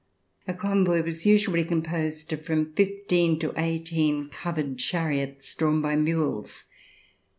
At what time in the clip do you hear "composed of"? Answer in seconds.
1.63-2.43